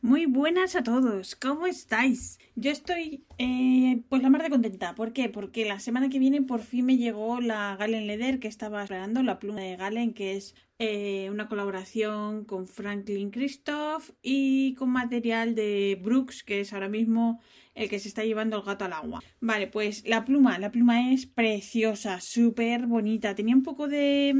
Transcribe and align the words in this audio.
muy 0.00 0.26
buenas 0.26 0.76
a 0.76 0.82
todos, 0.82 1.34
¿cómo 1.34 1.66
estáis? 1.66 2.38
Yo 2.54 2.70
estoy 2.70 3.24
eh, 3.38 4.02
pues 4.08 4.22
la 4.22 4.30
más 4.30 4.42
de 4.42 4.50
contenta. 4.50 4.94
¿Por 4.94 5.12
qué? 5.12 5.28
Porque 5.28 5.64
la 5.64 5.80
semana 5.80 6.08
que 6.08 6.18
viene 6.18 6.42
por 6.42 6.60
fin 6.60 6.86
me 6.86 6.96
llegó 6.96 7.40
la 7.40 7.76
Galen 7.76 8.06
Leather 8.06 8.38
que 8.40 8.48
estaba 8.48 8.82
esperando, 8.82 9.22
la 9.22 9.38
pluma 9.38 9.60
de 9.60 9.76
Galen, 9.76 10.12
que 10.12 10.36
es 10.36 10.54
eh, 10.80 11.28
una 11.30 11.48
colaboración 11.48 12.44
con 12.44 12.68
Franklin 12.68 13.30
Christoph 13.30 14.10
y 14.22 14.74
con 14.74 14.90
material 14.90 15.54
de 15.54 15.98
Brooks, 16.02 16.44
que 16.44 16.60
es 16.60 16.72
ahora 16.72 16.88
mismo 16.88 17.40
el 17.74 17.88
que 17.88 17.98
se 18.00 18.08
está 18.08 18.24
llevando 18.24 18.56
el 18.56 18.62
gato 18.62 18.84
al 18.84 18.92
agua. 18.92 19.22
Vale, 19.40 19.68
pues 19.68 20.06
la 20.06 20.24
pluma, 20.24 20.58
la 20.58 20.72
pluma 20.72 21.12
es 21.12 21.26
preciosa, 21.26 22.20
súper 22.20 22.86
bonita. 22.86 23.34
Tenía 23.34 23.54
un 23.54 23.62
poco 23.62 23.88
de... 23.88 24.34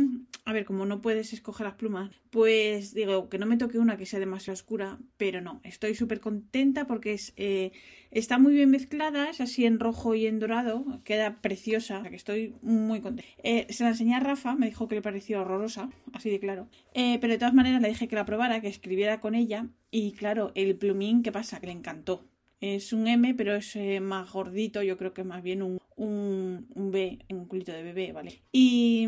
A 0.45 0.53
ver, 0.53 0.65
como 0.65 0.87
no 0.87 1.01
puedes 1.01 1.33
escoger 1.33 1.67
las 1.67 1.77
plumas, 1.77 2.11
pues 2.31 2.95
digo 2.95 3.29
que 3.29 3.39
no 3.39 3.47
me 3.47 3.57
toque 3.57 3.79
una 3.79 3.97
que 3.97 4.07
sea 4.07 4.19
demasiado 4.19 4.55
oscura, 4.55 4.99
pero 5.17 5.41
no, 5.41 5.61
estoy 5.63 5.95
súper 5.95 6.21
contenta 6.21 6.87
porque 6.87 7.13
es, 7.13 7.33
eh, 7.37 7.73
está 8.11 8.39
muy 8.39 8.55
bien 8.55 8.71
mezclada, 8.71 8.88
es 9.31 9.41
así 9.41 9.65
en 9.65 9.79
rojo 9.81 10.15
y 10.15 10.27
en 10.27 10.39
dorado, 10.39 11.01
queda 11.05 11.41
preciosa, 11.41 12.03
que 12.03 12.17
estoy 12.17 12.55
muy 12.63 13.01
contenta. 13.01 13.31
Eh, 13.43 13.67
se 13.71 13.85
la 13.85 13.91
enseñé 13.91 14.15
a 14.15 14.21
Rafa, 14.21 14.55
me 14.55 14.67
dijo 14.67 14.89
que 14.89 14.97
le 14.97 15.03
pareció 15.03 15.41
horrorosa, 15.41 15.91
así 16.13 16.31
de 16.31 16.41
claro, 16.41 16.69
eh, 16.95 17.19
pero 17.21 17.33
de 17.33 17.39
todas 17.39 17.55
maneras 17.55 17.83
le 17.83 17.89
dije 17.89 18.09
que 18.09 18.17
la 18.17 18.25
probara, 18.25 18.61
que 18.61 18.69
escribiera 18.69 19.21
con 19.21 19.35
ella, 19.35 19.69
y 19.91 20.13
claro, 20.13 20.53
el 20.55 20.77
plumín, 20.77 21.23
¿qué 21.23 21.33
pasa? 21.33 21.61
Que 21.61 21.67
le 21.67 21.73
encantó. 21.73 22.25
Es 22.61 22.93
un 22.93 23.07
M, 23.07 23.35
pero 23.35 23.55
es 23.55 23.77
eh, 23.77 24.01
más 24.01 24.33
gordito, 24.33 24.83
yo 24.83 24.97
creo 24.97 25.15
que 25.15 25.21
es 25.21 25.27
más 25.27 25.43
bien 25.43 25.63
un, 25.63 25.79
un, 25.97 26.67
un 26.75 26.91
B, 26.91 27.19
un 27.31 27.47
culito 27.47 27.73
de 27.73 27.83
bebé, 27.85 28.13
¿vale? 28.13 28.43
Y 28.51 29.07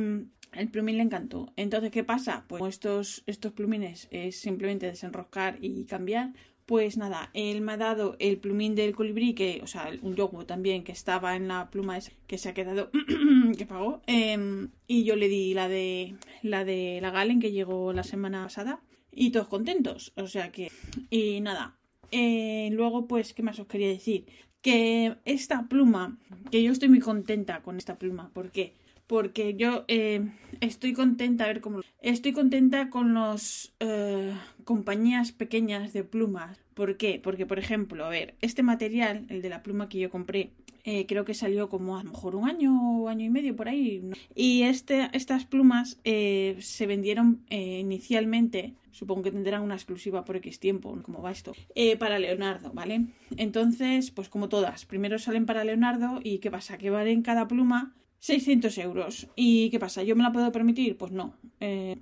el 0.53 0.69
plumín 0.69 0.97
le 0.97 1.03
encantó. 1.03 1.53
Entonces, 1.57 1.91
¿qué 1.91 2.05
pasa? 2.05 2.45
Pues 2.49 2.63
estos, 2.69 3.23
estos 3.27 3.53
plumines 3.53 4.09
es 4.11 4.41
simplemente 4.41 4.87
desenroscar 4.87 5.59
y 5.61 5.85
cambiar. 5.85 6.33
Pues 6.71 6.97
nada, 6.97 7.31
él 7.35 7.63
me 7.63 7.73
ha 7.73 7.77
dado 7.77 8.15
el 8.21 8.39
plumín 8.39 8.77
del 8.77 8.95
colibrí, 8.95 9.35
que, 9.35 9.59
o 9.61 9.67
sea, 9.67 9.91
un 10.03 10.15
yogo 10.15 10.47
también 10.47 10.85
que 10.85 10.93
estaba 10.93 11.35
en 11.35 11.49
la 11.49 11.69
pluma 11.69 11.99
que 12.29 12.39
se 12.39 12.49
ha 12.49 12.55
quedado, 12.55 12.93
que 13.59 13.67
pagó. 13.67 14.03
Em, 14.07 14.71
y 14.87 15.03
yo 15.03 15.17
le 15.17 15.27
di 15.27 15.53
la 15.53 15.69
de 15.69 16.15
la 16.45 16.65
de 16.65 17.01
la 17.03 17.11
Galen 17.11 17.41
que 17.41 17.51
llegó 17.51 17.93
la 17.93 18.05
semana 18.05 18.45
pasada. 18.45 18.85
Y 19.11 19.31
todos 19.31 19.49
contentos. 19.49 20.13
O 20.15 20.29
sea 20.29 20.53
que. 20.53 20.71
Y 21.11 21.41
nada, 21.41 21.77
eh, 22.13 22.69
luego, 22.71 23.09
pues, 23.09 23.35
¿qué 23.35 23.43
más 23.43 23.59
os 23.59 23.67
quería 23.67 23.89
decir? 23.89 24.27
Que 24.63 25.17
esta 25.25 25.67
pluma, 25.67 26.21
que 26.53 26.63
yo 26.63 26.71
estoy 26.71 26.89
muy 26.89 27.01
contenta 27.01 27.63
con 27.63 27.79
esta 27.79 27.99
pluma. 27.99 28.31
¿Por 28.33 28.53
qué? 28.53 28.77
Porque 29.11 29.57
yo 29.57 29.85
eh, 29.89 30.31
estoy 30.61 30.93
contenta, 30.93 31.43
a 31.43 31.49
ver 31.49 31.61
cómo. 31.61 31.81
Estoy 32.01 32.31
contenta 32.31 32.91
con 32.91 33.13
las 33.13 33.75
eh, 33.81 34.33
compañías 34.63 35.33
pequeñas 35.33 35.93
de 35.93 36.05
plumas. 36.05 36.61
¿Por 36.75 36.97
qué? 36.97 37.21
Porque, 37.21 37.45
por 37.45 37.59
ejemplo, 37.59 38.05
a 38.05 38.09
ver, 38.09 38.37
este 38.41 38.63
material, 38.63 39.27
el 39.29 39.43
de 39.43 39.49
la 39.49 39.65
pluma 39.65 39.89
que 39.89 39.99
yo 39.99 40.11
compré, 40.11 40.53
eh, 40.85 41.07
creo 41.07 41.25
que 41.25 41.35
salió 41.35 41.69
como 41.69 41.99
a 41.99 42.05
lo 42.05 42.13
mejor 42.13 42.37
un 42.37 42.49
año 42.49 43.01
o 43.01 43.09
año 43.09 43.27
y 43.27 43.31
medio 43.31 43.57
por 43.57 43.67
ahí. 43.69 44.01
Y 44.37 44.63
este, 44.63 45.11
estas 45.13 45.45
plumas 45.45 45.99
se 46.05 46.87
vendieron 46.87 47.45
inicialmente, 47.51 48.75
supongo 48.93 49.23
que 49.23 49.33
tendrán 49.33 49.63
una 49.63 49.75
exclusiva 49.75 50.25
por 50.25 50.37
X 50.37 50.61
tiempo, 50.61 50.97
como 51.03 51.21
va 51.21 51.33
esto, 51.33 51.53
para 51.99 52.21
Leonardo, 52.21 52.71
¿vale? 52.73 53.09
Entonces, 53.37 54.13
pues 54.13 54.29
como 54.29 54.49
todas, 54.49 54.87
primero 54.87 55.19
salen 55.19 55.47
para 55.47 55.65
Leonardo 55.65 56.21
y 56.23 56.39
¿qué 56.39 56.53
pasa? 56.53 56.79
Que 56.79 56.91
valen 56.91 57.23
cada 57.23 57.49
pluma 57.49 57.97
600 58.21 58.79
euros. 58.79 59.29
¿Y 59.37 59.71
qué 59.71 59.79
pasa? 59.79 60.03
¿Yo 60.03 60.17
me 60.17 60.23
la 60.23 60.33
puedo 60.33 60.51
permitir? 60.53 60.97
Pues 60.97 61.13
no, 61.13 61.35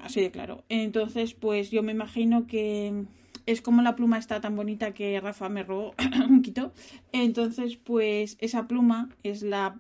así 0.01 0.21
de 0.21 0.31
claro. 0.31 0.65
Entonces, 0.69 1.35
pues 1.35 1.71
yo 1.71 1.83
me 1.83 1.93
imagino 1.93 2.47
que 2.47 3.07
es 3.49 3.63
como 3.63 3.81
la 3.81 3.97
pluma 3.97 4.19
está 4.19 4.43
tan 4.43 4.57
bonita 4.57 4.93
que 4.93 5.19
Rafa 5.21 5.49
me 5.49 5.63
robó 5.63 5.95
un 6.29 6.43
quito. 6.43 6.75
Entonces, 7.13 7.79
pues 7.79 8.37
esa 8.41 8.69
pluma 8.69 9.09
es 9.23 9.43
la. 9.43 9.75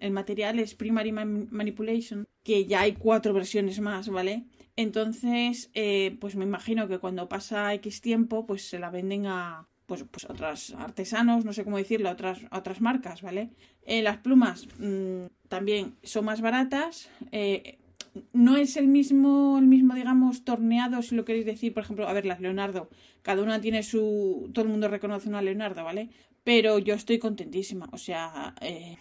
El 0.00 0.12
material 0.12 0.60
es 0.60 0.76
Primary 0.76 1.10
Manipulation, 1.10 2.28
que 2.44 2.66
ya 2.66 2.82
hay 2.82 2.92
cuatro 2.92 3.34
versiones 3.34 3.80
más, 3.80 4.08
¿vale? 4.08 4.44
Entonces, 4.76 5.68
eh, 5.74 6.16
pues 6.20 6.36
me 6.36 6.44
imagino 6.44 6.86
que 6.86 7.00
cuando 7.00 7.28
pasa 7.28 7.74
X 7.74 8.00
tiempo, 8.00 8.46
pues 8.46 8.68
se 8.68 8.78
la 8.78 8.90
venden 8.90 9.26
a. 9.26 9.68
Pues, 9.88 10.04
pues 10.04 10.26
otros 10.28 10.74
artesanos, 10.76 11.46
no 11.46 11.54
sé 11.54 11.64
cómo 11.64 11.78
decirlo, 11.78 12.10
otras, 12.10 12.40
otras 12.52 12.82
marcas, 12.82 13.22
¿vale? 13.22 13.48
Eh, 13.86 14.02
las 14.02 14.18
plumas 14.18 14.68
mmm, 14.78 15.24
también 15.48 15.94
son 16.02 16.26
más 16.26 16.42
baratas. 16.42 17.08
Eh, 17.32 17.78
no 18.34 18.58
es 18.58 18.76
el 18.76 18.86
mismo, 18.86 19.56
el 19.58 19.66
mismo, 19.66 19.94
digamos, 19.94 20.44
torneado, 20.44 21.00
si 21.00 21.14
lo 21.14 21.24
queréis 21.24 21.46
decir, 21.46 21.72
por 21.72 21.84
ejemplo, 21.84 22.06
a 22.06 22.12
ver, 22.12 22.26
las 22.26 22.40
Leonardo, 22.40 22.90
cada 23.22 23.42
una 23.42 23.62
tiene 23.62 23.82
su, 23.82 24.50
todo 24.52 24.66
el 24.66 24.70
mundo 24.70 24.88
reconoce 24.88 25.30
una 25.30 25.40
Leonardo, 25.40 25.82
¿vale? 25.84 26.10
Pero 26.44 26.78
yo 26.78 26.92
estoy 26.92 27.18
contentísima, 27.18 27.88
o 27.90 27.96
sea, 27.96 28.54
eh, 28.60 28.98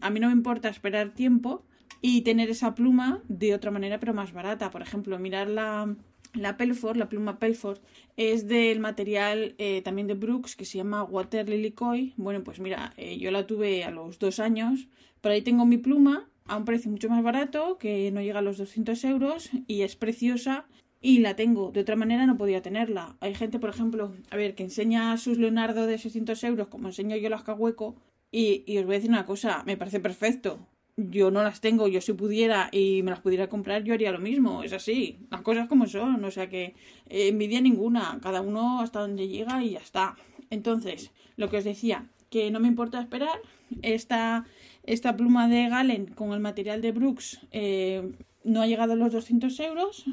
a 0.00 0.10
mí 0.10 0.18
no 0.18 0.26
me 0.26 0.32
importa 0.32 0.68
esperar 0.68 1.14
tiempo 1.14 1.64
y 2.00 2.22
tener 2.22 2.50
esa 2.50 2.74
pluma 2.74 3.22
de 3.28 3.54
otra 3.54 3.70
manera, 3.70 4.00
pero 4.00 4.14
más 4.14 4.32
barata. 4.32 4.70
Por 4.72 4.82
ejemplo, 4.82 5.16
mirar 5.20 5.48
la, 5.48 5.94
la 6.38 6.56
Pelford, 6.56 6.96
la 6.96 7.08
pluma 7.08 7.38
Pelford, 7.38 7.78
es 8.16 8.48
del 8.48 8.80
material 8.80 9.54
eh, 9.58 9.82
también 9.82 10.06
de 10.06 10.14
Brooks 10.14 10.56
que 10.56 10.64
se 10.64 10.78
llama 10.78 11.04
Water 11.04 11.48
Lily 11.48 11.72
Coy. 11.72 12.14
Bueno, 12.16 12.42
pues 12.44 12.60
mira, 12.60 12.92
eh, 12.96 13.18
yo 13.18 13.30
la 13.30 13.46
tuve 13.46 13.84
a 13.84 13.90
los 13.90 14.18
dos 14.18 14.40
años, 14.40 14.88
por 15.20 15.32
ahí 15.32 15.42
tengo 15.42 15.66
mi 15.66 15.78
pluma 15.78 16.28
a 16.46 16.56
un 16.56 16.64
precio 16.64 16.90
mucho 16.90 17.08
más 17.08 17.22
barato, 17.22 17.78
que 17.78 18.10
no 18.10 18.22
llega 18.22 18.38
a 18.38 18.42
los 18.42 18.58
200 18.58 19.04
euros 19.04 19.50
y 19.66 19.82
es 19.82 19.96
preciosa 19.96 20.66
y 21.00 21.18
la 21.18 21.36
tengo. 21.36 21.70
De 21.70 21.80
otra 21.80 21.96
manera 21.96 22.26
no 22.26 22.36
podía 22.36 22.62
tenerla. 22.62 23.16
Hay 23.20 23.34
gente, 23.34 23.58
por 23.58 23.70
ejemplo, 23.70 24.14
a 24.30 24.36
ver, 24.36 24.54
que 24.54 24.64
enseña 24.64 25.16
sus 25.16 25.38
Leonardo 25.38 25.86
de 25.86 25.98
600 25.98 26.42
euros, 26.44 26.68
como 26.68 26.88
enseño 26.88 27.16
yo 27.16 27.28
las 27.28 27.42
Cahueco, 27.42 27.96
y, 28.30 28.64
y 28.66 28.78
os 28.78 28.84
voy 28.84 28.94
a 28.94 28.98
decir 28.98 29.10
una 29.10 29.26
cosa, 29.26 29.62
me 29.66 29.76
parece 29.76 30.00
perfecto. 30.00 30.66
Yo 30.98 31.30
no 31.30 31.42
las 31.42 31.60
tengo, 31.60 31.86
yo 31.86 32.00
si 32.00 32.12
pudiera 32.12 32.68
y 32.72 33.02
me 33.04 33.12
las 33.12 33.20
pudiera 33.20 33.48
comprar, 33.48 33.84
yo 33.84 33.94
haría 33.94 34.12
lo 34.12 34.18
mismo. 34.18 34.62
Es 34.64 34.72
así, 34.72 35.20
las 35.30 35.42
cosas 35.42 35.68
como 35.68 35.86
son, 35.86 36.24
o 36.24 36.30
sea 36.30 36.48
que 36.48 36.74
eh, 37.08 37.28
envidia 37.28 37.60
ninguna, 37.60 38.18
cada 38.20 38.40
uno 38.40 38.80
hasta 38.80 39.00
donde 39.00 39.28
llega 39.28 39.62
y 39.62 39.70
ya 39.70 39.78
está. 39.78 40.16
Entonces, 40.50 41.12
lo 41.36 41.48
que 41.48 41.58
os 41.58 41.64
decía, 41.64 42.10
que 42.30 42.50
no 42.50 42.60
me 42.60 42.68
importa 42.68 43.00
esperar, 43.00 43.40
esta 43.82 44.44
esta 44.88 45.16
pluma 45.16 45.48
de 45.48 45.68
Galen 45.68 46.06
con 46.06 46.32
el 46.32 46.40
material 46.40 46.80
de 46.80 46.92
Brooks 46.92 47.40
eh, 47.50 48.10
no 48.42 48.62
ha 48.62 48.66
llegado 48.66 48.94
a 48.94 48.96
los 48.96 49.12
200 49.12 49.60
euros 49.60 50.06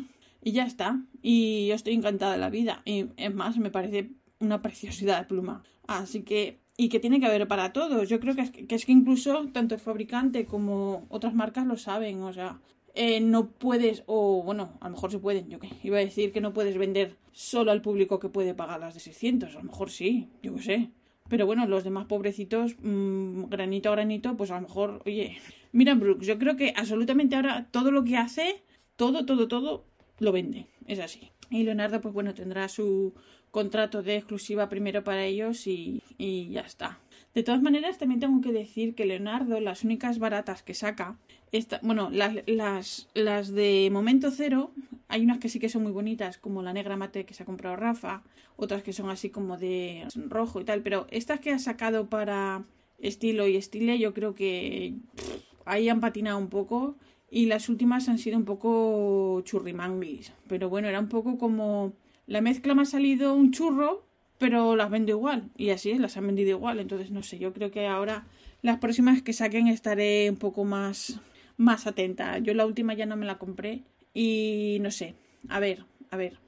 y 0.43 0.51
ya 0.51 0.65
está. 0.65 1.01
Y 1.21 1.67
yo 1.67 1.75
estoy 1.75 1.93
encantada 1.93 2.33
de 2.33 2.39
la 2.39 2.49
vida. 2.49 2.81
Y 2.83 3.05
es 3.15 3.33
más, 3.33 3.57
me 3.57 3.71
parece 3.71 4.11
una 4.39 4.61
preciosidad 4.61 5.19
de 5.19 5.27
pluma. 5.27 5.63
Así 5.87 6.23
que, 6.23 6.59
y 6.77 6.89
que 6.89 6.99
tiene 6.99 7.19
que 7.19 7.25
haber 7.25 7.47
para 7.47 7.73
todos. 7.73 8.09
Yo 8.09 8.19
creo 8.19 8.35
que 8.35 8.41
es 8.41 8.51
que, 8.51 8.65
es 8.67 8.85
que 8.85 8.91
incluso 8.91 9.47
tanto 9.53 9.75
el 9.75 9.81
fabricante 9.81 10.45
como 10.45 11.05
otras 11.09 11.33
marcas 11.33 11.65
lo 11.65 11.77
saben. 11.77 12.21
O 12.23 12.33
sea, 12.33 12.59
eh, 12.93 13.19
no 13.19 13.49
puedes, 13.49 14.03
o 14.07 14.43
bueno, 14.43 14.77
a 14.79 14.85
lo 14.85 14.95
mejor 14.95 15.11
se 15.11 15.19
pueden, 15.19 15.49
yo 15.49 15.59
qué, 15.59 15.69
iba 15.83 15.97
a 15.97 16.01
decir 16.01 16.31
que 16.31 16.41
no 16.41 16.53
puedes 16.53 16.77
vender 16.77 17.17
solo 17.31 17.71
al 17.71 17.81
público 17.81 18.19
que 18.19 18.29
puede 18.29 18.53
pagar 18.53 18.79
las 18.79 18.93
de 18.93 18.99
600. 18.99 19.55
A 19.55 19.59
lo 19.59 19.65
mejor 19.65 19.89
sí, 19.89 20.29
yo 20.41 20.55
qué 20.55 20.61
sé. 20.61 20.89
Pero 21.27 21.45
bueno, 21.45 21.65
los 21.65 21.83
demás 21.83 22.05
pobrecitos, 22.05 22.75
mmm, 22.81 23.45
granito 23.49 23.89
a 23.89 23.93
granito, 23.93 24.37
pues 24.37 24.51
a 24.51 24.55
lo 24.55 24.61
mejor, 24.61 25.01
oye, 25.05 25.37
mira 25.71 25.95
Brooks, 25.95 26.27
yo 26.27 26.37
creo 26.37 26.55
que 26.55 26.73
absolutamente 26.75 27.35
ahora 27.35 27.67
todo 27.71 27.91
lo 27.91 28.03
que 28.03 28.15
hace, 28.15 28.63
todo, 28.95 29.25
todo, 29.25 29.47
todo, 29.47 29.85
lo 30.19 30.31
vende. 30.31 30.67
Es 30.85 30.99
así. 30.99 31.31
Y 31.49 31.63
Leonardo, 31.63 31.99
pues 31.99 32.13
bueno, 32.13 32.33
tendrá 32.33 32.69
su 32.69 33.13
contrato 33.55 34.03
de 34.03 34.17
exclusiva 34.17 34.67
primero 34.67 35.05
para 35.05 35.23
ellos 35.23 35.65
y, 35.65 36.03
y 36.17 36.49
ya 36.49 36.59
está. 36.59 36.99
De 37.33 37.41
todas 37.41 37.61
maneras, 37.61 37.97
también 37.97 38.19
tengo 38.19 38.41
que 38.41 38.51
decir 38.51 38.95
que 38.95 39.05
Leonardo, 39.05 39.61
las 39.61 39.85
únicas 39.85 40.19
baratas 40.19 40.61
que 40.61 40.73
saca, 40.73 41.17
esta, 41.53 41.79
bueno, 41.81 42.09
las, 42.11 42.35
las, 42.47 43.07
las 43.13 43.53
de 43.53 43.87
momento 43.93 44.29
cero, 44.29 44.71
hay 45.07 45.23
unas 45.23 45.39
que 45.39 45.47
sí 45.47 45.59
que 45.59 45.69
son 45.69 45.83
muy 45.83 45.93
bonitas, 45.93 46.37
como 46.37 46.63
la 46.63 46.73
negra 46.73 46.97
mate 46.97 47.25
que 47.25 47.33
se 47.33 47.43
ha 47.43 47.45
comprado 47.45 47.77
Rafa, 47.77 48.23
otras 48.57 48.83
que 48.83 48.91
son 48.91 49.09
así 49.09 49.29
como 49.29 49.55
de 49.55 50.05
rojo 50.27 50.59
y 50.59 50.65
tal, 50.65 50.81
pero 50.81 51.07
estas 51.09 51.39
que 51.39 51.51
ha 51.51 51.59
sacado 51.59 52.09
para 52.09 52.65
estilo 52.99 53.47
y 53.47 53.55
estile, 53.55 53.97
yo 53.99 54.13
creo 54.13 54.35
que 54.35 54.95
ahí 55.63 55.87
han 55.87 56.01
patinado 56.01 56.39
un 56.39 56.49
poco 56.49 56.97
y 57.31 57.45
las 57.45 57.69
últimas 57.69 58.09
han 58.09 58.17
sido 58.17 58.37
un 58.37 58.43
poco 58.43 59.41
churrimanglis, 59.45 60.33
pero 60.49 60.67
bueno, 60.67 60.89
era 60.89 60.99
un 60.99 61.07
poco 61.07 61.37
como 61.37 61.93
la 62.27 62.41
mezcla 62.41 62.73
me 62.75 62.83
ha 62.83 62.85
salido 62.85 63.33
un 63.33 63.51
churro, 63.51 64.05
pero 64.37 64.75
las 64.75 64.89
vendo 64.89 65.11
igual. 65.11 65.49
Y 65.57 65.69
así 65.69 65.91
es, 65.91 65.99
las 65.99 66.17
han 66.17 66.27
vendido 66.27 66.51
igual. 66.51 66.79
Entonces, 66.79 67.11
no 67.11 67.23
sé, 67.23 67.39
yo 67.39 67.53
creo 67.53 67.71
que 67.71 67.87
ahora 67.87 68.25
las 68.61 68.77
próximas 68.77 69.21
que 69.21 69.33
saquen 69.33 69.67
estaré 69.67 70.29
un 70.29 70.37
poco 70.37 70.63
más, 70.63 71.19
más 71.57 71.87
atenta. 71.87 72.37
Yo 72.39 72.53
la 72.53 72.65
última 72.65 72.93
ya 72.93 73.05
no 73.05 73.15
me 73.15 73.25
la 73.25 73.37
compré 73.37 73.83
y 74.13 74.77
no 74.81 74.91
sé, 74.91 75.15
a 75.49 75.59
ver, 75.59 75.85
a 76.09 76.17
ver. 76.17 76.39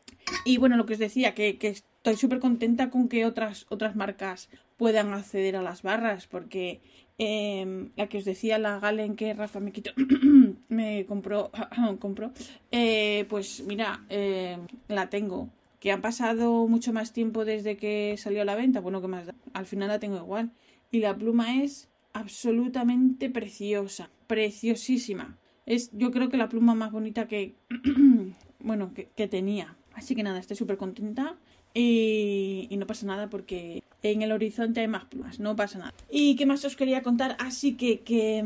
Y 0.45 0.57
bueno, 0.57 0.77
lo 0.77 0.85
que 0.85 0.93
os 0.93 0.99
decía, 0.99 1.33
que, 1.33 1.57
estoy 1.61 2.15
súper 2.15 2.39
contenta 2.39 2.89
con 2.89 3.07
que 3.07 3.25
otras, 3.25 3.65
otras 3.69 3.95
marcas 3.95 4.49
puedan 4.77 5.13
acceder 5.13 5.55
a 5.55 5.61
las 5.61 5.83
barras, 5.83 6.27
porque 6.27 6.81
eh, 7.17 7.89
la 7.95 8.07
que 8.07 8.17
os 8.17 8.25
decía, 8.25 8.57
la 8.57 8.79
Galen 8.79 9.15
que 9.15 9.33
Rafa 9.33 9.59
me 9.59 9.71
quitó, 9.71 9.91
me 10.69 11.05
compró, 11.05 11.51
compró 11.99 12.31
eh, 12.71 13.25
pues 13.29 13.63
mira, 13.65 14.05
eh, 14.09 14.57
la 14.87 15.09
tengo. 15.09 15.49
Que 15.87 15.93
ha 15.93 16.01
pasado 16.01 16.67
mucho 16.67 16.91
más 16.91 17.13
tiempo 17.13 17.45
desde 17.45 17.77
que 17.77 18.15
salió 18.17 18.41
a 18.41 18.43
la 18.43 18.55
venta, 18.55 18.81
bueno, 18.81 18.99
que 18.99 19.07
más 19.07 19.25
da? 19.25 19.35
Al 19.53 19.65
final 19.65 19.87
la 19.87 19.99
tengo 19.99 20.17
igual. 20.17 20.51
Y 20.91 20.99
la 20.99 21.15
pluma 21.15 21.63
es 21.63 21.87
absolutamente 22.11 23.29
preciosa, 23.29 24.09
preciosísima. 24.27 25.37
Es 25.65 25.89
yo 25.93 26.11
creo 26.11 26.27
que 26.27 26.35
la 26.35 26.49
pluma 26.49 26.75
más 26.75 26.91
bonita 26.91 27.29
que, 27.29 27.55
bueno, 28.59 28.91
que, 28.93 29.27
tenía. 29.29 29.77
Así 29.93 30.13
que 30.13 30.23
nada, 30.23 30.39
estoy 30.39 30.57
súper 30.57 30.75
contenta 30.75 31.37
y, 31.73 32.67
y, 32.69 32.75
no 32.75 32.85
pasa 32.85 33.05
nada 33.05 33.29
porque 33.29 33.81
en 34.03 34.21
el 34.23 34.33
horizonte 34.33 34.81
hay 34.81 34.89
más 34.89 35.05
plumas, 35.05 35.39
no 35.39 35.55
pasa 35.55 35.79
nada. 35.79 35.93
¿Y 36.11 36.35
qué 36.35 36.45
más 36.45 36.65
os 36.65 36.75
quería 36.75 37.01
contar? 37.01 37.37
Así 37.39 37.77
que, 37.77 38.01
que, 38.01 38.43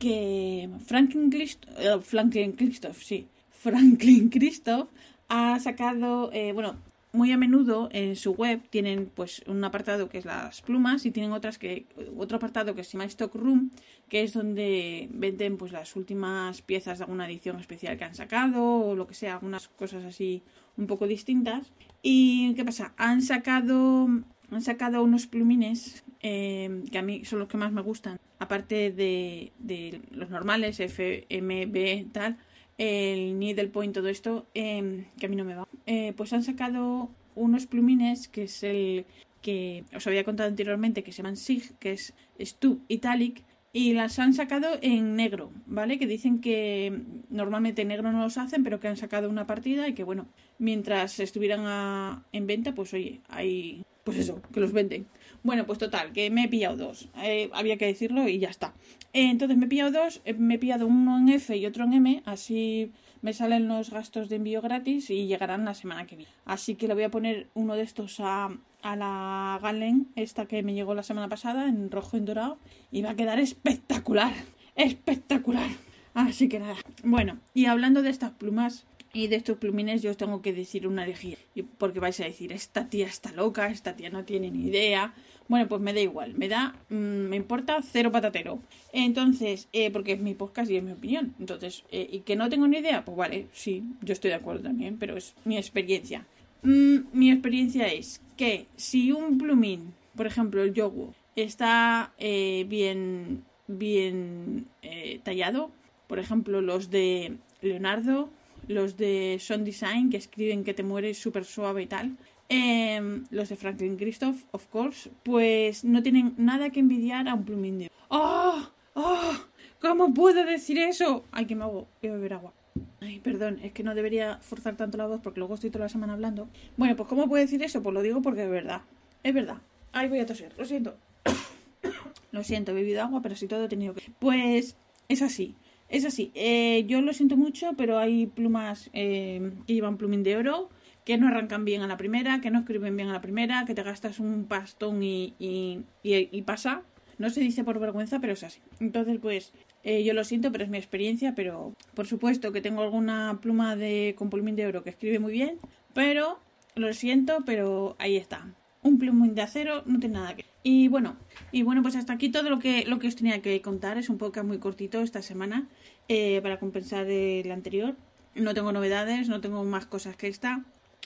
que 0.00 0.68
Franklin, 0.84 1.30
Christ 1.30 1.66
uh, 1.68 2.00
Franklin 2.00 2.50
Christoph, 2.50 3.00
sí, 3.00 3.28
Franklin 3.48 4.28
Christoph 4.28 4.88
ha 5.28 5.58
sacado, 5.60 6.30
eh, 6.32 6.52
bueno, 6.52 6.76
muy 7.12 7.30
a 7.30 7.36
menudo 7.36 7.88
en 7.92 8.16
su 8.16 8.32
web 8.32 8.60
tienen 8.70 9.08
pues 9.14 9.44
un 9.46 9.62
apartado 9.62 10.08
que 10.08 10.18
es 10.18 10.24
las 10.24 10.62
plumas 10.62 11.06
y 11.06 11.12
tienen 11.12 11.30
otras 11.30 11.58
que 11.58 11.86
otro 12.18 12.38
apartado 12.38 12.74
que 12.74 12.82
se 12.82 12.92
llama 12.92 13.04
Stock 13.04 13.32
Room 13.36 13.70
que 14.08 14.24
es 14.24 14.32
donde 14.32 15.08
venden 15.12 15.56
pues 15.56 15.70
las 15.70 15.94
últimas 15.94 16.60
piezas 16.60 16.98
de 16.98 17.04
alguna 17.04 17.28
edición 17.28 17.60
especial 17.60 17.96
que 17.96 18.02
han 18.02 18.16
sacado 18.16 18.64
o 18.64 18.96
lo 18.96 19.06
que 19.06 19.14
sea 19.14 19.34
algunas 19.34 19.68
cosas 19.68 20.04
así 20.04 20.42
un 20.76 20.88
poco 20.88 21.06
distintas. 21.06 21.72
Y 22.02 22.52
qué 22.54 22.64
pasa 22.64 22.94
han 22.96 23.22
sacado 23.22 24.08
han 24.50 24.62
sacado 24.62 25.04
unos 25.04 25.28
plumines 25.28 26.02
eh, 26.20 26.82
que 26.90 26.98
a 26.98 27.02
mí 27.02 27.24
son 27.24 27.38
los 27.38 27.46
que 27.46 27.58
más 27.58 27.70
me 27.70 27.80
gustan 27.80 28.18
aparte 28.40 28.90
de, 28.90 29.52
de 29.60 30.00
los 30.10 30.30
normales 30.30 30.80
F 30.80 31.26
M 31.28 31.66
B 31.66 32.08
tal 32.10 32.38
el 32.78 33.38
needle 33.38 33.68
point, 33.68 33.94
todo 33.94 34.08
esto, 34.08 34.46
eh, 34.54 35.06
que 35.18 35.26
a 35.26 35.28
mí 35.28 35.36
no 35.36 35.44
me 35.44 35.54
va. 35.54 35.68
Eh, 35.86 36.12
pues 36.16 36.32
han 36.32 36.42
sacado 36.42 37.10
unos 37.34 37.66
plumines 37.66 38.28
que 38.28 38.44
es 38.44 38.62
el 38.62 39.06
que 39.42 39.84
os 39.94 40.06
había 40.06 40.24
contado 40.24 40.48
anteriormente 40.48 41.02
que 41.04 41.12
se 41.12 41.18
llaman 41.18 41.36
SIG, 41.36 41.76
que 41.78 41.92
es 41.92 42.14
Stu 42.40 42.80
Italic, 42.88 43.44
y 43.74 43.92
las 43.92 44.20
han 44.20 44.32
sacado 44.34 44.78
en 44.82 45.16
negro, 45.16 45.50
¿vale? 45.66 45.98
Que 45.98 46.06
dicen 46.06 46.40
que 46.40 47.02
normalmente 47.28 47.82
en 47.82 47.88
negro 47.88 48.12
no 48.12 48.22
los 48.22 48.38
hacen, 48.38 48.62
pero 48.62 48.78
que 48.78 48.86
han 48.88 48.96
sacado 48.96 49.28
una 49.28 49.48
partida 49.48 49.88
y 49.88 49.94
que, 49.94 50.04
bueno, 50.04 50.28
mientras 50.58 51.18
estuvieran 51.18 51.62
a, 51.66 52.24
en 52.32 52.46
venta, 52.46 52.72
pues 52.74 52.94
oye, 52.94 53.20
hay, 53.28 53.84
pues 54.04 54.16
eso, 54.16 54.40
que 54.52 54.60
los 54.60 54.72
venden. 54.72 55.06
Bueno, 55.44 55.66
pues 55.66 55.78
total, 55.78 56.12
que 56.12 56.30
me 56.30 56.44
he 56.44 56.48
pillado 56.48 56.76
dos. 56.78 57.10
Eh, 57.22 57.50
había 57.52 57.76
que 57.76 57.84
decirlo 57.84 58.26
y 58.26 58.38
ya 58.38 58.48
está. 58.48 58.72
Eh, 59.12 59.28
entonces 59.28 59.58
me 59.58 59.66
he 59.66 59.68
pillado 59.68 59.90
dos, 59.90 60.22
eh, 60.24 60.32
me 60.32 60.54
he 60.54 60.58
pillado 60.58 60.86
uno 60.86 61.18
en 61.18 61.28
F 61.28 61.54
y 61.54 61.66
otro 61.66 61.84
en 61.84 61.92
M, 61.92 62.22
así 62.24 62.90
me 63.20 63.34
salen 63.34 63.68
los 63.68 63.90
gastos 63.90 64.30
de 64.30 64.36
envío 64.36 64.62
gratis 64.62 65.10
y 65.10 65.26
llegarán 65.26 65.66
la 65.66 65.74
semana 65.74 66.06
que 66.06 66.16
viene. 66.16 66.32
Así 66.46 66.76
que 66.76 66.88
le 66.88 66.94
voy 66.94 67.02
a 67.02 67.10
poner 67.10 67.48
uno 67.52 67.76
de 67.76 67.82
estos 67.82 68.20
a, 68.20 68.56
la 68.82 69.58
Galen, 69.62 70.08
esta 70.16 70.46
que 70.46 70.62
me 70.62 70.72
llegó 70.72 70.94
la 70.94 71.02
semana 71.02 71.28
pasada, 71.28 71.68
en 71.68 71.90
rojo 71.90 72.16
y 72.16 72.20
en 72.20 72.24
dorado, 72.24 72.58
y 72.90 73.02
va 73.02 73.10
a 73.10 73.14
quedar 73.14 73.38
espectacular. 73.38 74.32
Espectacular. 74.76 75.68
Así 76.14 76.48
que 76.48 76.58
nada. 76.58 76.76
Bueno, 77.02 77.38
y 77.52 77.66
hablando 77.66 78.00
de 78.00 78.10
estas 78.10 78.30
plumas, 78.30 78.86
y 79.14 79.28
de 79.28 79.36
estos 79.36 79.56
plumines 79.56 80.02
yo 80.02 80.10
os 80.10 80.16
tengo 80.16 80.42
que 80.42 80.52
decir 80.52 80.86
una 80.86 81.04
herejía. 81.04 81.38
Porque 81.78 82.00
vais 82.00 82.18
a 82.20 82.24
decir, 82.24 82.52
esta 82.52 82.88
tía 82.88 83.06
está 83.06 83.32
loca, 83.32 83.68
esta 83.68 83.94
tía 83.94 84.10
no 84.10 84.24
tiene 84.24 84.50
ni 84.50 84.66
idea. 84.66 85.14
Bueno, 85.48 85.68
pues 85.68 85.80
me 85.80 85.92
da 85.92 86.00
igual, 86.00 86.34
me 86.34 86.48
da, 86.48 86.74
mmm, 86.88 87.28
me 87.28 87.36
importa 87.36 87.80
cero 87.82 88.10
patatero. 88.10 88.60
Entonces, 88.92 89.68
eh, 89.72 89.90
porque 89.90 90.12
es 90.12 90.20
mi 90.20 90.34
podcast 90.34 90.70
y 90.70 90.76
es 90.76 90.82
mi 90.82 90.92
opinión. 90.92 91.34
Entonces, 91.38 91.84
eh, 91.90 92.08
y 92.10 92.20
que 92.20 92.36
no 92.36 92.48
tengo 92.48 92.66
ni 92.66 92.78
idea, 92.78 93.04
pues 93.04 93.16
vale, 93.16 93.48
sí, 93.52 93.84
yo 94.02 94.12
estoy 94.12 94.30
de 94.30 94.36
acuerdo 94.36 94.62
también, 94.62 94.98
pero 94.98 95.16
es 95.16 95.34
mi 95.44 95.58
experiencia. 95.58 96.26
Mm, 96.62 96.96
mi 97.12 97.30
experiencia 97.30 97.86
es 97.88 98.22
que 98.36 98.66
si 98.76 99.12
un 99.12 99.36
plumín, 99.36 99.92
por 100.16 100.26
ejemplo 100.26 100.62
el 100.62 100.72
yogu, 100.72 101.12
está 101.36 102.14
eh, 102.18 102.64
bien, 102.68 103.44
bien 103.66 104.66
eh, 104.82 105.20
tallado, 105.22 105.70
por 106.06 106.18
ejemplo 106.18 106.62
los 106.62 106.90
de 106.90 107.36
Leonardo, 107.60 108.30
los 108.66 108.96
de 108.96 109.38
Son 109.40 109.64
Design 109.64 110.08
que 110.08 110.16
escriben 110.16 110.64
que 110.64 110.74
te 110.74 110.82
mueres 110.82 111.18
súper 111.18 111.44
suave 111.44 111.82
y 111.82 111.86
tal, 111.86 112.16
eh, 112.48 113.22
los 113.30 113.48
de 113.48 113.56
Franklin 113.56 113.96
Christoph, 113.96 114.42
of 114.52 114.66
course, 114.66 115.10
pues 115.22 115.84
no 115.84 116.02
tienen 116.02 116.34
nada 116.36 116.70
que 116.70 116.80
envidiar 116.80 117.28
a 117.28 117.34
un 117.34 117.44
plumín 117.44 117.78
de... 117.78 117.90
¡Oh! 118.08 118.68
¡Oh! 118.94 119.32
¿Cómo 119.80 120.14
puedo 120.14 120.44
decir 120.44 120.78
eso? 120.78 121.24
Ay, 121.32 121.46
que 121.46 121.54
me 121.54 121.64
hago, 121.64 121.88
voy 122.00 122.10
a 122.10 122.14
beber 122.14 122.34
agua. 122.34 122.52
Ay, 123.00 123.20
perdón, 123.20 123.60
es 123.62 123.72
que 123.72 123.82
no 123.82 123.94
debería 123.94 124.38
forzar 124.38 124.76
tanto 124.76 124.98
la 124.98 125.06
voz 125.06 125.20
porque 125.22 125.40
luego 125.40 125.54
estoy 125.54 125.70
toda 125.70 125.86
la 125.86 125.88
semana 125.88 126.14
hablando. 126.14 126.48
Bueno, 126.76 126.96
pues 126.96 127.08
¿cómo 127.08 127.28
puedo 127.28 127.42
decir 127.42 127.62
eso? 127.62 127.82
Pues 127.82 127.94
lo 127.94 128.02
digo 128.02 128.22
porque 128.22 128.44
es 128.44 128.50
verdad. 128.50 128.82
Es 129.22 129.34
verdad. 129.34 129.58
Ay, 129.92 130.08
voy 130.08 130.20
a 130.20 130.26
toser, 130.26 130.52
lo 130.58 130.64
siento. 130.64 130.96
lo 132.32 132.42
siento, 132.42 132.72
he 132.72 132.74
bebido 132.74 133.02
agua, 133.02 133.20
pero 133.22 133.36
si 133.36 133.46
todo 133.46 133.64
he 133.64 133.68
tenido 133.68 133.94
que... 133.94 134.02
Pues 134.18 134.76
es 135.08 135.22
así. 135.22 135.54
Es 135.88 136.04
así. 136.04 136.32
Eh, 136.34 136.84
yo 136.86 137.00
lo 137.00 137.12
siento 137.12 137.36
mucho, 137.36 137.72
pero 137.76 137.98
hay 137.98 138.26
plumas 138.26 138.90
eh, 138.92 139.52
que 139.66 139.74
llevan 139.74 139.96
plumín 139.96 140.22
de 140.22 140.36
oro 140.36 140.70
que 141.04 141.18
no 141.18 141.28
arrancan 141.28 141.64
bien 141.64 141.82
a 141.82 141.86
la 141.86 141.96
primera, 141.96 142.40
que 142.40 142.50
no 142.50 142.60
escriben 142.60 142.96
bien 142.96 143.08
a 143.10 143.12
la 143.12 143.20
primera, 143.20 143.64
que 143.66 143.74
te 143.74 143.82
gastas 143.82 144.18
un 144.18 144.46
pastón 144.46 145.02
y, 145.02 145.34
y, 145.38 145.84
y, 146.02 146.42
pasa. 146.42 146.82
No 147.18 147.30
se 147.30 147.40
dice 147.40 147.62
por 147.62 147.78
vergüenza, 147.78 148.20
pero 148.20 148.32
es 148.32 148.42
así. 148.42 148.60
Entonces, 148.80 149.18
pues, 149.20 149.52
eh, 149.84 150.02
yo 150.02 150.14
lo 150.14 150.24
siento, 150.24 150.50
pero 150.50 150.64
es 150.64 150.70
mi 150.70 150.78
experiencia. 150.78 151.34
Pero, 151.34 151.74
por 151.94 152.06
supuesto, 152.06 152.52
que 152.52 152.60
tengo 152.60 152.82
alguna 152.82 153.38
pluma 153.40 153.76
de 153.76 154.14
con 154.16 154.30
plumín 154.30 154.56
de 154.56 154.66
oro 154.66 154.82
que 154.82 154.90
escribe 154.90 155.18
muy 155.18 155.32
bien. 155.32 155.58
Pero, 155.92 156.40
lo 156.74 156.92
siento, 156.94 157.44
pero 157.44 157.96
ahí 157.98 158.16
está. 158.16 158.48
Un 158.82 158.98
plumín 158.98 159.34
de 159.34 159.42
acero 159.42 159.82
no 159.86 160.00
tiene 160.00 160.14
nada 160.14 160.34
que. 160.34 160.44
Y 160.62 160.88
bueno, 160.88 161.16
y 161.52 161.62
bueno, 161.62 161.82
pues 161.82 161.94
hasta 161.94 162.14
aquí 162.14 162.30
todo 162.30 162.48
lo 162.48 162.58
que, 162.58 162.84
lo 162.86 162.98
que 162.98 163.08
os 163.08 163.16
tenía 163.16 163.42
que 163.42 163.60
contar. 163.60 163.98
Es 163.98 164.08
un 164.08 164.16
podcast 164.16 164.46
muy 164.46 164.58
cortito 164.58 165.02
esta 165.02 165.20
semana 165.20 165.68
eh, 166.08 166.40
para 166.42 166.58
compensar 166.58 167.08
el 167.08 167.50
anterior. 167.52 167.94
No 168.34 168.54
tengo 168.54 168.72
novedades, 168.72 169.28
no 169.28 169.40
tengo 169.40 169.62
más 169.64 169.86
cosas 169.86 170.16
que 170.16 170.26
esta. 170.26 170.64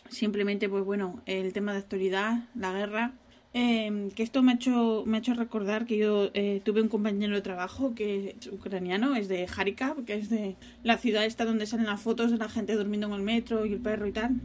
Simplemente, 0.09 0.69
pues 0.69 0.85
bueno, 0.85 1.23
el 1.27 1.53
tema 1.53 1.73
de 1.73 1.79
actualidad, 1.79 2.45
la 2.55 2.73
guerra. 2.73 3.13
Eh, 3.55 4.11
que 4.15 4.23
esto 4.23 4.43
me 4.43 4.53
ha 4.53 4.55
hecho, 4.57 5.05
me 5.07 5.17
ha 5.17 5.21
hecho 5.21 5.33
recordar 5.33 5.87
que 5.87 5.97
yo 5.97 6.31
eh, 6.35 6.61
tuve 6.65 6.83
un 6.83 6.89
compañero 6.89 7.35
de 7.35 7.41
trabajo 7.41 7.95
que 7.95 8.37
es 8.39 8.47
ucraniano, 8.49 9.17
es 9.17 9.29
de 9.29 9.47
Harikov, 9.47 10.05
que 10.05 10.15
es 10.15 10.29
de 10.29 10.57
la 10.83 10.99
ciudad 10.99 11.25
esta 11.25 11.47
donde 11.47 11.67
salen 11.67 11.87
las 11.87 12.01
fotos 12.01 12.31
de 12.31 12.37
la 12.37 12.49
gente 12.49 12.75
durmiendo 12.75 13.07
en 13.07 13.15
el 13.15 13.23
metro 13.23 13.65
y 13.65 13.73
el 13.73 13.81
perro 13.81 14.07
y 14.07 14.13
tal. 14.13 14.41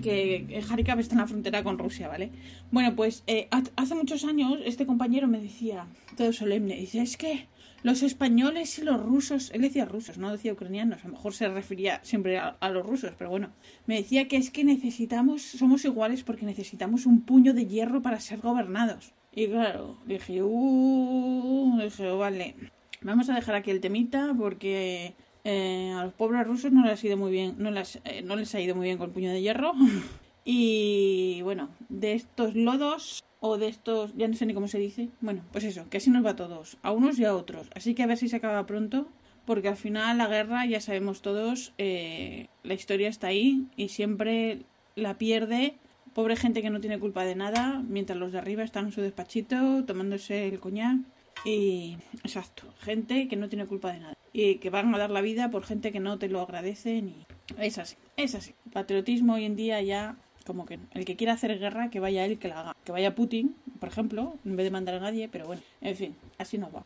Que 0.00 0.62
Harikov 0.68 1.00
está 1.00 1.14
en 1.14 1.20
la 1.20 1.26
frontera 1.26 1.62
con 1.62 1.78
Rusia, 1.78 2.08
¿vale? 2.08 2.30
Bueno, 2.70 2.94
pues 2.94 3.24
eh, 3.26 3.48
hace 3.76 3.94
muchos 3.94 4.24
años 4.24 4.58
este 4.64 4.86
compañero 4.86 5.28
me 5.28 5.40
decía, 5.40 5.86
todo 6.16 6.32
solemne, 6.32 6.76
dice, 6.76 7.02
es 7.02 7.16
que 7.16 7.46
los 7.82 8.02
españoles 8.02 8.78
y 8.78 8.82
los 8.82 9.00
rusos, 9.00 9.50
él 9.52 9.60
decía 9.60 9.84
rusos, 9.84 10.16
no 10.16 10.32
decía 10.32 10.54
ucranianos, 10.54 11.04
a 11.04 11.08
lo 11.08 11.14
mejor 11.14 11.34
se 11.34 11.48
refería 11.48 12.00
siempre 12.02 12.38
a, 12.38 12.56
a, 12.60 12.70
los 12.70 12.86
rusos, 12.86 13.12
pero 13.18 13.30
bueno, 13.30 13.50
me 13.86 13.96
decía 13.96 14.26
que 14.26 14.36
es 14.36 14.50
que 14.50 14.64
necesitamos, 14.64 15.42
somos 15.42 15.84
iguales 15.84 16.24
porque 16.24 16.46
necesitamos 16.46 17.04
un 17.04 17.20
puño 17.20 17.52
de 17.52 17.66
hierro 17.66 18.00
para 18.00 18.20
ser 18.20 18.40
gobernados. 18.40 19.12
Y 19.36 19.48
claro, 19.48 19.98
dije, 20.06 20.42
uh, 20.42 21.78
dije, 21.82 22.08
vale, 22.10 22.54
vamos 23.02 23.28
a 23.28 23.34
dejar 23.34 23.56
aquí 23.56 23.70
el 23.70 23.80
temita 23.80 24.32
porque 24.38 25.14
eh, 25.44 25.92
a 25.94 26.04
los 26.04 26.14
pobres 26.14 26.46
rusos 26.46 26.72
no 26.72 26.84
les 26.84 27.02
ha 27.02 27.06
ido 27.06 27.18
muy 27.18 27.30
bien, 27.30 27.56
no 27.58 27.70
les, 27.70 28.00
eh, 28.04 28.22
no 28.22 28.34
les 28.34 28.54
ha 28.54 28.60
ido 28.60 28.74
muy 28.74 28.86
bien 28.86 28.96
con 28.98 29.08
el 29.08 29.14
puño 29.14 29.30
de 29.30 29.42
hierro. 29.42 29.72
y 30.44 31.42
bueno, 31.42 31.68
de 31.90 32.14
estos 32.14 32.54
lodos 32.54 33.22
o 33.40 33.58
de 33.58 33.68
estos, 33.68 34.14
ya 34.16 34.26
no 34.26 34.34
sé 34.34 34.46
ni 34.46 34.54
cómo 34.54 34.68
se 34.68 34.78
dice. 34.78 35.10
Bueno, 35.20 35.42
pues 35.52 35.64
eso, 35.64 35.86
que 35.90 35.98
así 35.98 36.10
nos 36.10 36.24
va 36.24 36.30
a 36.30 36.36
todos, 36.36 36.78
a 36.82 36.92
unos 36.92 37.18
y 37.18 37.26
a 37.26 37.36
otros. 37.36 37.68
Así 37.74 37.94
que 37.94 38.02
a 38.02 38.06
ver 38.06 38.16
si 38.16 38.28
se 38.30 38.36
acaba 38.36 38.64
pronto, 38.64 39.06
porque 39.44 39.68
al 39.68 39.76
final 39.76 40.16
la 40.16 40.28
guerra, 40.28 40.64
ya 40.64 40.80
sabemos 40.80 41.20
todos, 41.20 41.74
eh, 41.76 42.48
la 42.62 42.72
historia 42.72 43.08
está 43.08 43.26
ahí 43.26 43.66
y 43.76 43.88
siempre 43.90 44.62
la 44.96 45.18
pierde. 45.18 45.74
Pobre 46.14 46.36
gente 46.36 46.62
que 46.62 46.70
no 46.70 46.80
tiene 46.80 46.98
culpa 46.98 47.24
de 47.24 47.34
nada, 47.34 47.82
mientras 47.86 48.18
los 48.18 48.32
de 48.32 48.38
arriba 48.38 48.62
están 48.62 48.86
en 48.86 48.92
su 48.92 49.02
despachito 49.02 49.84
tomándose 49.84 50.48
el 50.48 50.58
coñac. 50.58 51.00
Y 51.44 51.98
exacto, 52.22 52.62
gente 52.78 53.28
que 53.28 53.36
no 53.36 53.50
tiene 53.50 53.66
culpa 53.66 53.92
de 53.92 54.00
nada. 54.00 54.13
Y 54.34 54.56
que 54.56 54.68
van 54.68 54.94
a 54.94 54.98
dar 54.98 55.10
la 55.10 55.22
vida 55.22 55.50
por 55.50 55.64
gente 55.64 55.92
que 55.92 56.00
no 56.00 56.18
te 56.18 56.28
lo 56.28 56.42
agradecen. 56.42 57.08
Y 57.08 57.26
es 57.58 57.78
así, 57.78 57.96
es 58.18 58.34
así. 58.34 58.52
Patriotismo 58.72 59.34
hoy 59.34 59.46
en 59.46 59.56
día 59.56 59.80
ya 59.80 60.16
como 60.44 60.66
que 60.66 60.78
el 60.92 61.04
que 61.06 61.16
quiera 61.16 61.32
hacer 61.32 61.58
guerra, 61.58 61.88
que 61.88 62.00
vaya 62.00 62.24
él, 62.24 62.38
que 62.38 62.48
la 62.48 62.60
haga. 62.60 62.76
Que 62.84 62.92
vaya 62.92 63.14
Putin, 63.14 63.54
por 63.80 63.88
ejemplo, 63.88 64.34
en 64.44 64.56
vez 64.56 64.64
de 64.64 64.70
mandar 64.70 64.96
a 64.96 65.00
nadie, 65.00 65.28
pero 65.28 65.46
bueno, 65.46 65.62
en 65.80 65.96
fin, 65.96 66.16
así 66.36 66.58
nos 66.58 66.74
va. 66.74 66.84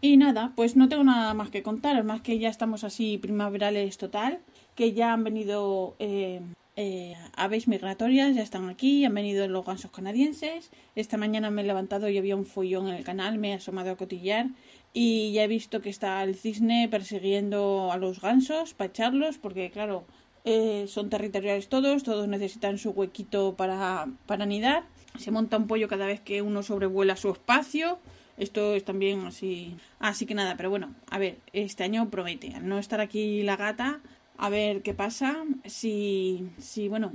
Y 0.00 0.16
nada, 0.16 0.52
pues 0.56 0.76
no 0.76 0.88
tengo 0.88 1.04
nada 1.04 1.32
más 1.34 1.50
que 1.50 1.62
contar, 1.62 2.02
más 2.04 2.20
que 2.20 2.38
ya 2.38 2.48
estamos 2.48 2.84
así 2.84 3.16
primaverales 3.16 3.96
total, 3.96 4.40
que 4.74 4.92
ya 4.92 5.12
han 5.12 5.24
venido 5.24 5.94
eh, 5.98 6.40
eh, 6.76 7.16
aves 7.34 7.68
migratorias, 7.68 8.36
ya 8.36 8.42
están 8.42 8.68
aquí, 8.68 9.04
han 9.04 9.14
venido 9.14 9.46
los 9.48 9.64
gansos 9.64 9.90
canadienses. 9.90 10.70
Esta 10.94 11.16
mañana 11.16 11.50
me 11.50 11.62
he 11.62 11.64
levantado 11.64 12.08
y 12.08 12.18
había 12.18 12.36
un 12.36 12.44
follón 12.44 12.88
en 12.88 12.94
el 12.94 13.04
canal, 13.04 13.38
me 13.38 13.50
he 13.50 13.54
asomado 13.54 13.90
a 13.90 13.96
cotillar 13.96 14.46
y 14.92 15.32
ya 15.32 15.44
he 15.44 15.48
visto 15.48 15.80
que 15.80 15.90
está 15.90 16.22
el 16.24 16.34
cisne 16.34 16.88
persiguiendo 16.90 17.92
a 17.92 17.96
los 17.98 18.20
gansos 18.20 18.74
para 18.74 18.88
echarlos, 18.88 19.38
porque 19.38 19.70
claro, 19.70 20.04
eh, 20.44 20.86
son 20.88 21.10
territoriales 21.10 21.68
todos, 21.68 22.02
todos 22.02 22.26
necesitan 22.28 22.78
su 22.78 22.90
huequito 22.90 23.54
para, 23.54 24.08
para 24.26 24.44
anidar. 24.44 24.84
Se 25.18 25.30
monta 25.30 25.56
un 25.56 25.66
pollo 25.66 25.88
cada 25.88 26.06
vez 26.06 26.20
que 26.20 26.42
uno 26.42 26.62
sobrevuela 26.62 27.16
su 27.16 27.30
espacio. 27.30 27.98
Esto 28.38 28.74
es 28.74 28.84
también 28.84 29.26
así. 29.26 29.76
Así 29.98 30.24
que 30.24 30.34
nada, 30.34 30.56
pero 30.56 30.70
bueno, 30.70 30.94
a 31.10 31.18
ver, 31.18 31.38
este 31.52 31.84
año 31.84 32.08
promete. 32.08 32.54
Al 32.54 32.68
no 32.68 32.78
estar 32.78 33.00
aquí 33.00 33.42
la 33.42 33.56
gata, 33.56 34.00
a 34.36 34.48
ver 34.48 34.82
qué 34.82 34.94
pasa. 34.94 35.44
Si, 35.64 36.48
si 36.58 36.88
bueno, 36.88 37.12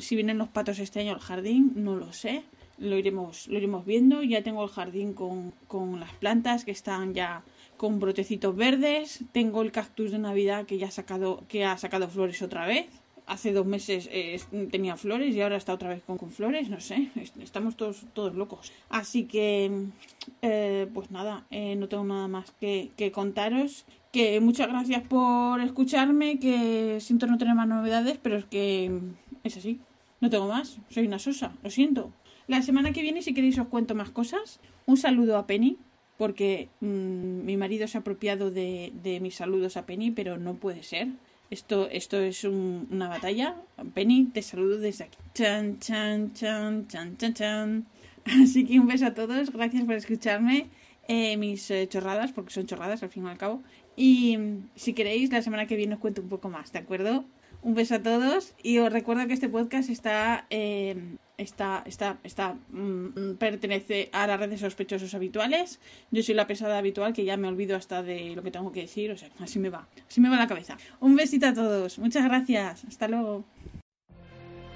si 0.00 0.16
vienen 0.16 0.38
los 0.38 0.48
patos 0.48 0.78
este 0.78 1.00
año 1.00 1.12
al 1.12 1.20
jardín, 1.20 1.72
no 1.76 1.96
lo 1.96 2.12
sé. 2.12 2.44
Lo 2.78 2.96
iremos, 2.96 3.48
lo 3.48 3.58
iremos 3.58 3.84
viendo. 3.84 4.22
Ya 4.22 4.42
tengo 4.42 4.64
el 4.64 4.70
jardín 4.70 5.14
con, 5.14 5.52
con 5.66 6.00
las 6.00 6.12
plantas 6.12 6.64
que 6.64 6.70
están 6.70 7.14
ya 7.14 7.42
con 7.76 8.00
brotecitos 8.00 8.54
verdes. 8.56 9.24
Tengo 9.32 9.62
el 9.62 9.72
cactus 9.72 10.12
de 10.12 10.18
Navidad 10.18 10.66
que 10.66 10.78
ya 10.78 10.88
ha 10.88 10.90
sacado, 10.90 11.44
que 11.48 11.64
ha 11.64 11.76
sacado 11.78 12.08
flores 12.08 12.42
otra 12.42 12.66
vez 12.66 12.86
hace 13.28 13.52
dos 13.52 13.66
meses 13.66 14.08
eh, 14.10 14.40
tenía 14.70 14.96
flores 14.96 15.34
y 15.34 15.40
ahora 15.40 15.56
está 15.56 15.74
otra 15.74 15.90
vez 15.90 16.02
con, 16.04 16.18
flores, 16.30 16.70
no 16.70 16.80
sé, 16.80 17.10
estamos 17.40 17.76
todos, 17.76 18.04
todos 18.14 18.34
locos. 18.34 18.72
Así 18.88 19.24
que, 19.24 19.86
eh, 20.42 20.88
pues 20.92 21.10
nada, 21.10 21.44
eh, 21.50 21.76
no 21.76 21.88
tengo 21.88 22.04
nada 22.04 22.26
más 22.26 22.50
que, 22.52 22.90
que, 22.96 23.12
contaros. 23.12 23.84
Que 24.12 24.40
muchas 24.40 24.68
gracias 24.68 25.02
por 25.02 25.60
escucharme, 25.60 26.38
que 26.38 26.98
siento 27.00 27.26
no 27.26 27.36
tener 27.36 27.54
más 27.54 27.68
novedades, 27.68 28.18
pero 28.22 28.38
es 28.38 28.46
que 28.46 28.90
es 29.44 29.56
así, 29.58 29.80
no 30.20 30.30
tengo 30.30 30.48
más, 30.48 30.78
soy 30.88 31.06
una 31.06 31.18
sosa, 31.18 31.52
lo 31.62 31.68
siento. 31.68 32.10
La 32.48 32.62
semana 32.62 32.92
que 32.92 33.02
viene, 33.02 33.20
si 33.20 33.34
queréis, 33.34 33.58
os 33.58 33.68
cuento 33.68 33.94
más 33.94 34.10
cosas. 34.10 34.58
Un 34.86 34.96
saludo 34.96 35.36
a 35.36 35.46
Penny, 35.46 35.76
porque 36.16 36.70
mm, 36.80 37.44
mi 37.44 37.58
marido 37.58 37.86
se 37.86 37.98
ha 37.98 38.00
apropiado 38.00 38.50
de, 38.50 39.18
mis 39.20 39.34
saludos 39.34 39.76
a 39.76 39.84
Penny, 39.84 40.10
pero 40.10 40.38
no 40.38 40.54
puede 40.54 40.82
ser 40.82 41.08
esto, 41.50 41.88
esto 41.90 42.18
es 42.18 42.44
una 42.44 43.08
batalla. 43.08 43.54
Penny, 43.92 44.24
te 44.32 44.40
saludo 44.40 44.78
desde 44.78 45.04
aquí. 45.04 45.18
Chan, 45.34 45.78
chan, 45.78 46.32
chan, 46.32 46.88
chan, 46.88 47.18
chan, 47.18 47.34
chan. 47.34 47.86
Así 48.24 48.64
que 48.64 48.80
un 48.80 48.86
beso 48.86 49.06
a 49.06 49.14
todos. 49.14 49.52
Gracias 49.52 49.84
por 49.84 49.94
escucharme. 49.94 50.68
Eh, 51.06 51.36
mis 51.36 51.70
eh, 51.70 51.86
chorradas, 51.86 52.32
porque 52.32 52.52
son 52.52 52.66
chorradas 52.66 53.02
al 53.02 53.10
fin 53.10 53.26
y 53.26 53.28
al 53.28 53.36
cabo. 53.36 53.62
Y 53.94 54.38
mm, 54.38 54.70
si 54.74 54.94
queréis, 54.94 55.30
la 55.30 55.42
semana 55.42 55.66
que 55.66 55.76
viene 55.76 55.94
os 55.94 56.00
cuento 56.00 56.22
un 56.22 56.28
poco 56.30 56.48
más, 56.48 56.72
¿de 56.72 56.78
acuerdo? 56.78 57.26
Un 57.60 57.74
beso 57.74 57.96
a 57.96 58.02
todos 58.02 58.54
y 58.62 58.78
os 58.78 58.90
recuerdo 58.90 59.26
que 59.26 59.34
este 59.34 59.50
podcast 59.50 59.90
está, 59.90 60.46
eh, 60.48 60.96
está, 61.38 61.82
está, 61.86 62.18
está, 62.24 62.56
mm, 62.70 63.34
pertenece 63.38 64.10
a 64.12 64.26
las 64.26 64.38
redes 64.38 64.60
sospechosos 64.60 65.14
habituales. 65.14 65.80
Yo 66.10 66.22
soy 66.22 66.34
la 66.34 66.46
pesada 66.46 66.76
habitual 66.76 67.12
que 67.12 67.24
ya 67.24 67.36
me 67.36 67.48
olvido 67.48 67.76
hasta 67.76 68.02
de 68.02 68.34
lo 68.34 68.42
que 68.42 68.50
tengo 68.50 68.72
que 68.72 68.82
decir, 68.82 69.12
o 69.12 69.16
sea, 69.16 69.30
así 69.38 69.58
me 69.58 69.70
va, 69.70 69.86
así 70.08 70.20
me 70.20 70.28
va 70.28 70.36
la 70.36 70.48
cabeza. 70.48 70.76
Un 71.00 71.16
besito 71.16 71.46
a 71.46 71.54
todos, 71.54 71.98
muchas 71.98 72.24
gracias, 72.24 72.84
hasta 72.84 73.08
luego. 73.08 73.44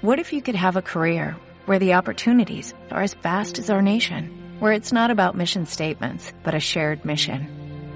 What 0.01 0.19
if 0.19 0.33
you 0.33 0.41
could 0.41 0.55
have 0.55 0.75
a 0.75 0.81
career 0.81 1.35
where 1.65 1.79
the 1.79 1.93
opportunities 1.93 2.73
are 2.91 3.03
as 3.03 3.13
vast 3.13 3.59
as 3.59 3.69
our 3.69 3.81
nation, 3.81 4.29
where 4.59 4.73
it's 4.73 4.91
not 4.91 5.11
about 5.11 5.35
mission 5.35 5.65
statements, 5.65 6.33
but 6.43 6.55
a 6.55 6.59
shared 6.59 7.05
mission? 7.05 7.47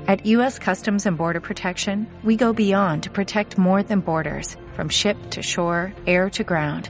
At 0.07 0.25
U.S. 0.25 0.57
Customs 0.57 1.05
and 1.05 1.17
Border 1.17 1.41
Protection, 1.41 2.07
we 2.23 2.37
go 2.37 2.53
beyond 2.53 3.03
to 3.03 3.09
protect 3.09 3.57
more 3.57 3.83
than 3.83 3.99
borders, 3.99 4.55
from 4.73 4.87
ship 4.87 5.17
to 5.31 5.41
shore, 5.41 5.93
air 6.05 6.29
to 6.29 6.45
ground, 6.45 6.89